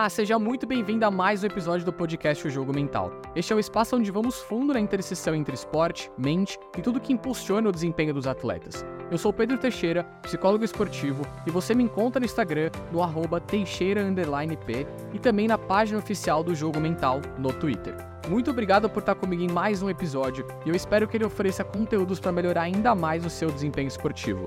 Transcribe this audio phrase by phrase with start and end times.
[0.00, 3.12] Olá, seja muito bem-vindo a mais um episódio do podcast O Jogo Mental.
[3.36, 7.12] Este é o espaço onde vamos fundo na interseção entre esporte, mente e tudo que
[7.12, 8.82] impulsiona o desempenho dos atletas.
[9.10, 14.86] Eu sou Pedro Teixeira, psicólogo esportivo, e você me encontra no Instagram no arroba teixeira_p
[15.12, 17.94] e também na página oficial do Jogo Mental no Twitter.
[18.26, 21.62] Muito obrigado por estar comigo em mais um episódio e eu espero que ele ofereça
[21.62, 24.46] conteúdos para melhorar ainda mais o seu desempenho esportivo.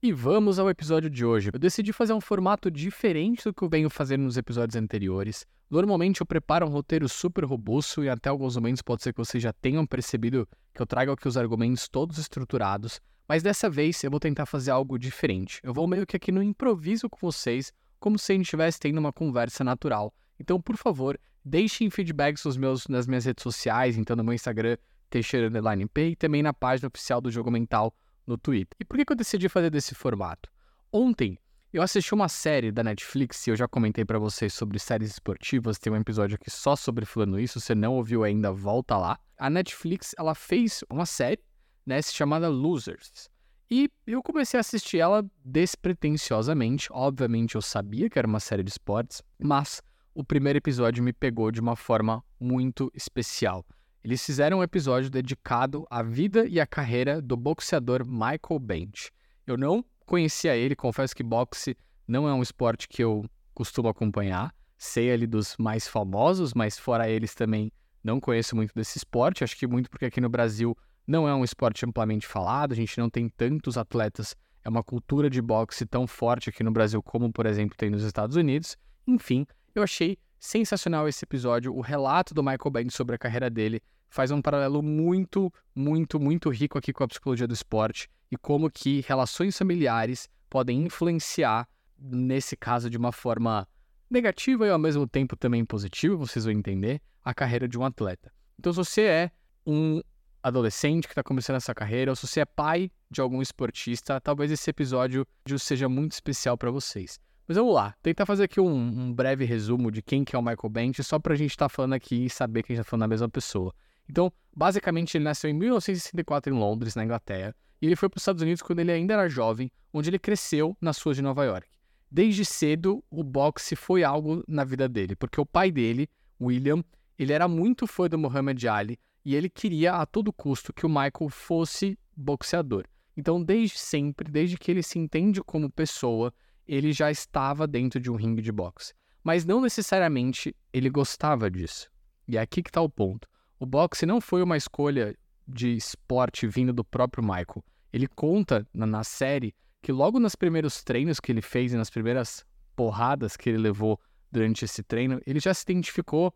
[0.00, 1.50] E vamos ao episódio de hoje.
[1.52, 5.44] Eu decidi fazer um formato diferente do que eu venho fazendo nos episódios anteriores.
[5.68, 9.42] Normalmente eu preparo um roteiro super robusto e até alguns momentos pode ser que vocês
[9.42, 14.10] já tenham percebido que eu trago aqui os argumentos todos estruturados, mas dessa vez eu
[14.12, 15.58] vou tentar fazer algo diferente.
[15.64, 18.98] Eu vou meio que aqui no improviso com vocês, como se a gente estivesse tendo
[18.98, 20.14] uma conversa natural.
[20.38, 24.76] Então, por favor, deixem feedbacks nos meus, nas minhas redes sociais, então no meu Instagram,
[25.10, 25.50] Teixeira
[25.92, 27.92] P, e também na página oficial do Jogo Mental
[28.28, 28.76] no Twitter.
[28.78, 30.50] E por que, eu decidi fazer desse formato?
[30.92, 31.38] Ontem
[31.72, 35.78] eu assisti uma série da Netflix e eu já comentei para vocês sobre séries esportivas,
[35.78, 39.18] tem um episódio aqui só sobre falando isso, se não ouviu ainda, volta lá.
[39.38, 41.40] A Netflix, ela fez uma série,
[41.84, 43.28] né, chamada Losers.
[43.70, 46.88] E eu comecei a assistir ela despretensiosamente.
[46.90, 49.82] Obviamente eu sabia que era uma série de esportes, mas
[50.14, 53.64] o primeiro episódio me pegou de uma forma muito especial.
[54.02, 59.10] Eles fizeram um episódio dedicado à vida e à carreira do boxeador Michael Bench.
[59.46, 64.54] Eu não conhecia ele, confesso que boxe não é um esporte que eu costumo acompanhar.
[64.76, 69.42] Sei ali dos mais famosos, mas fora eles também não conheço muito desse esporte.
[69.42, 72.98] Acho que muito porque aqui no Brasil não é um esporte amplamente falado, a gente
[72.98, 74.36] não tem tantos atletas.
[74.64, 78.04] É uma cultura de boxe tão forte aqui no Brasil como, por exemplo, tem nos
[78.04, 78.76] Estados Unidos.
[79.06, 81.74] Enfim, eu achei sensacional esse episódio.
[81.74, 86.48] O relato do Michael Bench sobre a carreira dele faz um paralelo muito, muito, muito
[86.50, 92.56] rico aqui com a psicologia do esporte e como que relações familiares podem influenciar, nesse
[92.56, 93.66] caso, de uma forma
[94.10, 98.32] negativa e ao mesmo tempo também positiva, vocês vão entender, a carreira de um atleta.
[98.58, 99.30] Então, se você é
[99.66, 100.00] um
[100.42, 104.50] adolescente que está começando essa carreira, ou se você é pai de algum esportista, talvez
[104.50, 105.26] esse episódio
[105.58, 107.20] seja muito especial para vocês.
[107.48, 110.42] Mas vamos lá, tentar fazer aqui um, um, breve resumo de quem que é o
[110.42, 112.82] Michael Bench, só para a gente estar tá falando aqui e saber que a gente
[112.82, 113.74] está falando da mesma pessoa.
[114.06, 118.22] Então, basicamente, ele nasceu em 1964 em Londres, na Inglaterra, e ele foi para os
[118.22, 121.66] Estados Unidos quando ele ainda era jovem, onde ele cresceu nas ruas de Nova York.
[122.10, 126.06] Desde cedo, o boxe foi algo na vida dele, porque o pai dele,
[126.38, 126.84] William,
[127.18, 130.88] ele era muito fã do Muhammad Ali e ele queria a todo custo que o
[130.88, 132.84] Michael fosse boxeador.
[133.16, 136.32] Então, desde sempre, desde que ele se entende como pessoa,
[136.68, 138.92] ele já estava dentro de um ringue de boxe.
[139.24, 141.90] Mas não necessariamente ele gostava disso.
[142.26, 143.26] E é aqui que está o ponto.
[143.58, 147.64] O boxe não foi uma escolha de esporte vindo do próprio Michael.
[147.92, 151.88] Ele conta na, na série que logo nos primeiros treinos que ele fez e nas
[151.88, 152.44] primeiras
[152.76, 153.98] porradas que ele levou
[154.30, 156.34] durante esse treino, ele já se identificou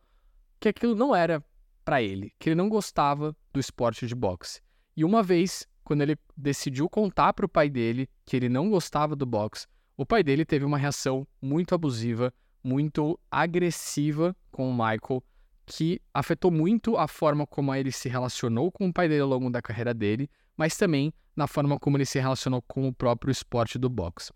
[0.58, 1.44] que aquilo não era
[1.84, 4.60] para ele, que ele não gostava do esporte de boxe.
[4.96, 9.14] E uma vez, quando ele decidiu contar para o pai dele que ele não gostava
[9.14, 9.66] do boxe,
[9.96, 12.32] o pai dele teve uma reação muito abusiva,
[12.62, 15.22] muito agressiva com o Michael,
[15.66, 19.50] que afetou muito a forma como ele se relacionou com o pai dele ao longo
[19.50, 23.78] da carreira dele, mas também na forma como ele se relacionou com o próprio esporte
[23.78, 24.32] do boxe.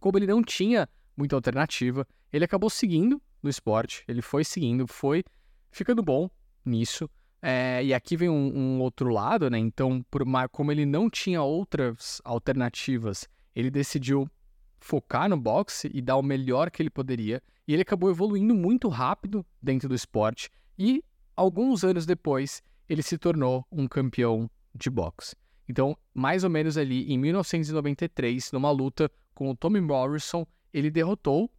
[0.00, 5.22] Como ele não tinha muita alternativa, ele acabou seguindo no esporte, ele foi seguindo, foi
[5.70, 6.28] ficando bom
[6.64, 7.08] nisso.
[7.40, 9.58] É, e aqui vem um, um, outro lado, né?
[9.58, 14.28] Então, por como ele não tinha outras alternativas, ele decidiu
[14.84, 17.42] focar no boxe e dar o melhor que ele poderia.
[17.66, 21.02] E ele acabou evoluindo muito rápido dentro do esporte e
[21.34, 25.34] alguns anos depois ele se tornou um campeão de boxe.
[25.66, 31.50] Então, mais ou menos ali em 1993, numa luta com o Tommy Morrison, ele derrotou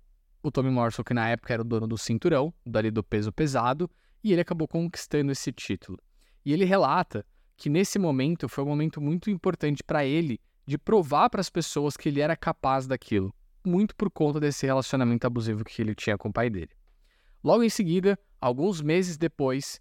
[0.43, 3.89] o Tommy Morrison, que na época era o dono do cinturão, dali do peso pesado,
[4.23, 5.97] e ele acabou conquistando esse título.
[6.45, 7.25] E ele relata
[7.57, 11.96] que nesse momento foi um momento muito importante para ele de provar para as pessoas
[11.96, 13.34] que ele era capaz daquilo,
[13.66, 16.72] muito por conta desse relacionamento abusivo que ele tinha com o pai dele.
[17.44, 19.79] Logo em seguida, alguns meses depois,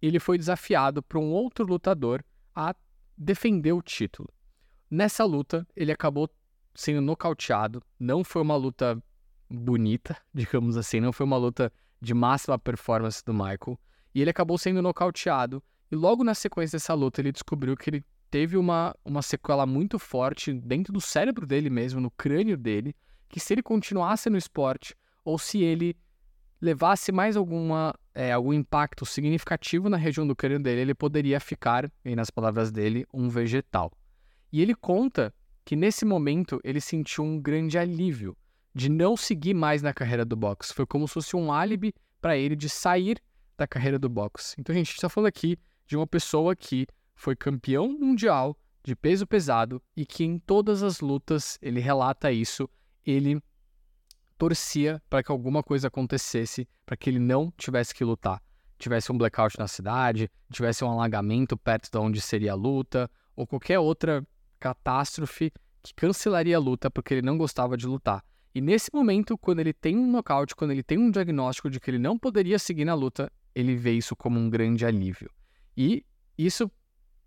[0.00, 2.24] ele foi desafiado por um outro lutador
[2.54, 2.74] a
[3.16, 4.28] defender o título.
[4.90, 6.28] Nessa luta, ele acabou
[6.74, 7.82] sendo nocauteado.
[7.98, 9.02] Não foi uma luta
[9.48, 13.78] bonita, digamos assim, não foi uma luta de máxima performance do Michael.
[14.14, 15.62] E ele acabou sendo nocauteado.
[15.90, 19.98] E logo na sequência dessa luta, ele descobriu que ele teve uma, uma sequela muito
[19.98, 22.96] forte dentro do cérebro dele mesmo, no crânio dele,
[23.28, 25.94] que se ele continuasse no esporte ou se ele
[26.58, 31.92] levasse mais alguma, é, algum impacto significativo na região do crânio dele, ele poderia ficar,
[32.02, 33.92] e nas palavras dele, um vegetal.
[34.50, 38.34] E ele conta que nesse momento ele sentiu um grande alívio
[38.74, 40.72] de não seguir mais na carreira do boxe.
[40.72, 43.20] Foi como se fosse um álibi para ele de sair
[43.58, 44.56] da carreira do boxe.
[44.58, 46.86] Então, a gente está falando aqui de uma pessoa que
[47.22, 52.68] foi campeão mundial de peso pesado e que em todas as lutas ele relata isso,
[53.06, 53.40] ele
[54.36, 58.42] torcia para que alguma coisa acontecesse, para que ele não tivesse que lutar.
[58.76, 63.46] Tivesse um blackout na cidade, tivesse um alagamento perto de onde seria a luta, ou
[63.46, 64.26] qualquer outra
[64.58, 68.24] catástrofe que cancelaria a luta porque ele não gostava de lutar.
[68.52, 71.88] E nesse momento, quando ele tem um nocaute, quando ele tem um diagnóstico de que
[71.88, 75.30] ele não poderia seguir na luta, ele vê isso como um grande alívio.
[75.76, 76.04] E
[76.36, 76.68] isso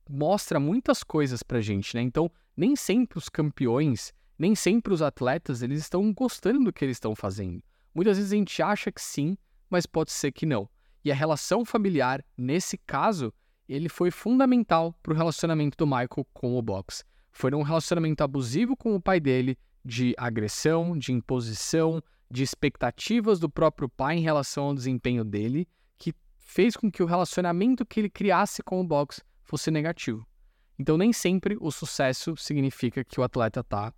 [0.09, 2.01] mostra muitas coisas pra gente, né?
[2.01, 6.97] Então, nem sempre os campeões, nem sempre os atletas, eles estão gostando do que eles
[6.97, 7.63] estão fazendo.
[7.93, 9.37] Muitas vezes a gente acha que sim,
[9.69, 10.69] mas pode ser que não.
[11.03, 13.33] E a relação familiar, nesse caso,
[13.67, 17.03] ele foi fundamental para o relacionamento do Michael com o boxe.
[17.31, 23.49] Foi um relacionamento abusivo com o pai dele, de agressão, de imposição, de expectativas do
[23.49, 25.67] próprio pai em relação ao desempenho dele,
[25.97, 30.27] que fez com que o relacionamento que ele criasse com o boxe fosse negativo.
[30.77, 33.93] Então, nem sempre o sucesso significa que o atleta está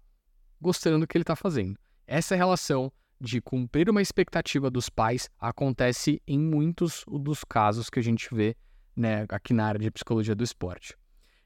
[0.61, 1.79] gostando do que ele está fazendo.
[2.05, 8.03] Essa relação de cumprir uma expectativa dos pais acontece em muitos dos casos que a
[8.03, 8.55] gente vê
[8.95, 10.95] né, aqui na área de psicologia do esporte.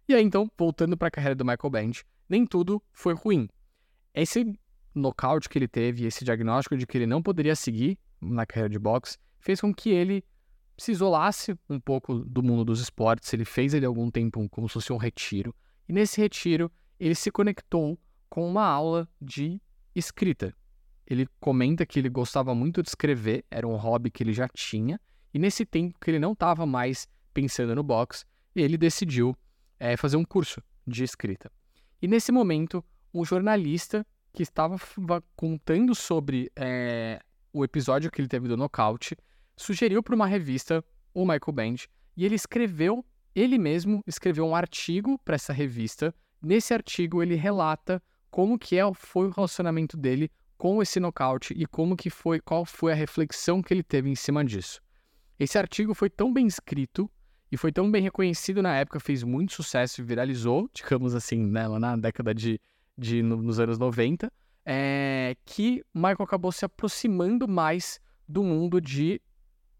[0.07, 3.48] E aí, então, voltando para a carreira do Michael Bench, nem tudo foi ruim.
[4.13, 4.53] Esse
[4.94, 8.80] nocaute que ele teve, esse diagnóstico de que ele não poderia seguir na carreira de
[8.80, 10.24] boxe, fez com que ele
[10.81, 13.31] se isolasse um pouco do mundo dos esportes.
[13.33, 15.56] Ele fez ali algum tempo como se fosse um retiro.
[15.88, 18.00] E nesse retiro, ele se conectou
[18.30, 19.62] com uma aula de
[19.94, 20.56] escrita.
[21.06, 25.00] Ele comenta que ele gostava muito de escrever, era um hobby que ele já tinha.
[25.33, 28.25] E nesse tempo que ele não estava mais pensando no boxe,
[28.56, 29.36] ele decidiu
[29.80, 31.51] é, fazer um curso de escrita.
[32.01, 34.77] E nesse momento, um jornalista que estava
[35.36, 37.19] contando sobre é,
[37.54, 39.16] o episódio que ele teve do nocaute,
[39.62, 43.06] sugeriu para uma revista o Michael Bend e ele escreveu,
[43.36, 46.13] ele mesmo escreveu um artigo para essa revista.
[46.42, 51.66] Nesse artigo ele relata como que é, foi o relacionamento dele com esse nocaute e
[51.66, 54.81] como que foi, qual foi a reflexão que ele teve em cima disso.
[55.40, 57.10] Esse artigo foi tão bem escrito
[57.52, 61.68] e foi tão bem reconhecido na época, fez muito sucesso e viralizou, digamos assim, né,
[61.68, 62.60] lá na década de
[62.98, 64.31] de, no, nos anos 90,
[64.66, 69.19] é, que Michael acabou se aproximando mais do mundo de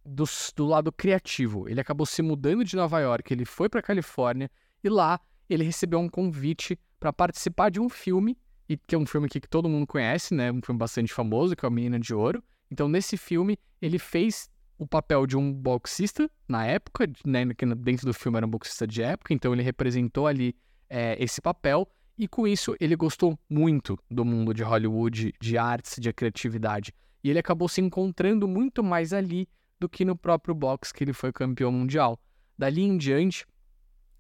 [0.06, 0.26] do,
[0.56, 1.68] do lado criativo.
[1.70, 4.50] Ele acabou se mudando de Nova York, ele foi para Califórnia
[4.84, 5.20] e lá
[5.50, 8.38] ele recebeu um convite para participar de um filme,
[8.70, 10.52] e que é um filme que todo mundo conhece, né?
[10.52, 12.42] Um filme bastante famoso, que é o Menina de Ouro.
[12.70, 17.44] Então, nesse filme, ele fez o papel de um boxista na época, né?
[17.78, 20.56] Dentro do filme era um boxista de época, então ele representou ali
[20.90, 21.88] é, esse papel
[22.18, 26.94] e com isso, ele gostou muito do mundo de Hollywood, de artes, de criatividade.
[27.24, 29.48] E ele acabou se encontrando muito mais ali
[29.82, 32.22] do que no próprio boxe que ele foi campeão mundial.
[32.56, 33.48] Dali em diante,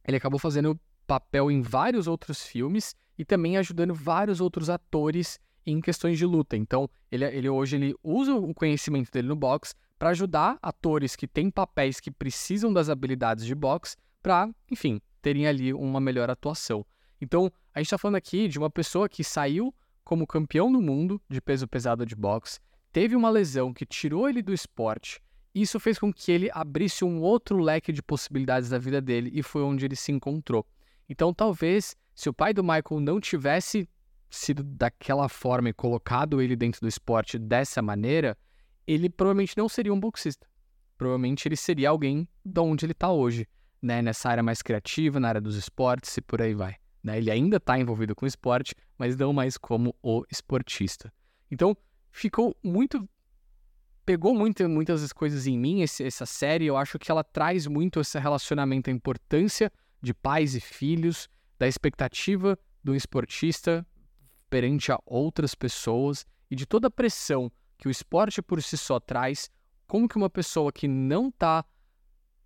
[0.04, 5.80] ele acabou fazendo papel em vários outros filmes e também ajudando vários outros atores em
[5.80, 6.58] questões de luta.
[6.58, 11.28] Então, ele, ele hoje ele usa o conhecimento dele no boxe para ajudar atores que
[11.28, 16.84] têm papéis que precisam das habilidades de boxe para, enfim, terem ali uma melhor atuação.
[17.22, 19.72] Então, a gente está falando aqui de uma pessoa que saiu
[20.04, 22.60] como campeão do mundo de peso pesado de boxe,
[22.92, 25.22] teve uma lesão que tirou ele do esporte.
[25.54, 29.44] Isso fez com que ele abrisse um outro leque de possibilidades da vida dele e
[29.44, 30.66] foi onde ele se encontrou.
[31.10, 33.88] Então, talvez, se o pai do Michael não tivesse
[34.30, 38.38] sido daquela forma e colocado ele dentro do esporte dessa maneira,
[38.88, 40.48] ele provavelmente não seria um boxista.
[40.98, 43.46] Provavelmente ele seria alguém de onde ele está hoje,
[43.82, 44.02] né?
[44.02, 46.78] nessa área mais criativa, na área dos esportes e por aí vai.
[47.04, 47.18] Né?
[47.18, 51.12] Ele ainda está envolvido com esporte, mas não mais como o esportista.
[51.50, 51.76] Então,
[52.12, 53.08] ficou muito.
[54.12, 56.66] Pegou muito, muitas coisas em mim esse, essa série.
[56.66, 61.66] Eu acho que ela traz muito esse relacionamento, a importância de pais e filhos, da
[61.66, 63.88] expectativa do esportista
[64.50, 69.00] perante a outras pessoas e de toda a pressão que o esporte por si só
[69.00, 69.50] traz.
[69.88, 71.64] Como que uma pessoa que não está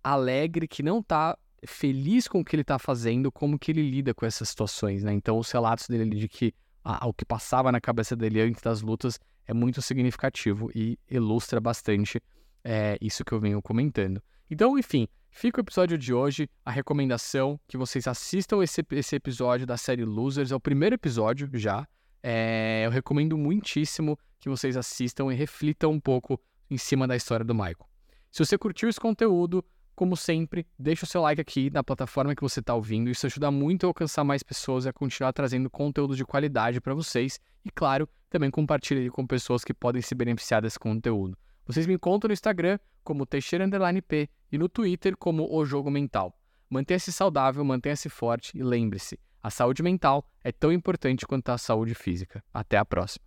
[0.04, 4.14] alegre, que não está feliz com o que ele está fazendo, como que ele lida
[4.14, 5.12] com essas situações, né?
[5.12, 6.54] Então, os relatos dele de que
[6.84, 11.60] ah, o que passava na cabeça dele antes das lutas é muito significativo e ilustra
[11.60, 12.20] bastante
[12.64, 14.22] é, isso que eu venho comentando.
[14.50, 19.66] Então, enfim, fica o episódio de hoje, a recomendação que vocês assistam esse, esse episódio
[19.66, 21.86] da série Losers, é o primeiro episódio já.
[22.22, 27.44] É, eu recomendo muitíssimo que vocês assistam e reflitam um pouco em cima da história
[27.44, 27.88] do Michael.
[28.32, 29.64] Se você curtiu esse conteúdo,
[29.96, 33.08] Como sempre, deixa o seu like aqui na plataforma que você está ouvindo.
[33.08, 36.92] Isso ajuda muito a alcançar mais pessoas e a continuar trazendo conteúdo de qualidade para
[36.92, 37.40] vocês.
[37.64, 41.34] E claro, também compartilhe com pessoas que podem se beneficiar desse conteúdo.
[41.66, 43.64] Vocês me encontram no Instagram como Teixeira
[44.06, 46.38] P e no Twitter como O Jogo Mental.
[46.68, 51.94] Mantenha-se saudável, mantenha-se forte e lembre-se, a saúde mental é tão importante quanto a saúde
[51.94, 52.44] física.
[52.52, 53.24] Até a próxima.